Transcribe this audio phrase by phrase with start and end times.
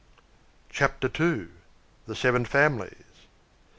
[0.71, 1.49] CHAPTER II.
[2.07, 3.27] THE SEVEN FAMILIES.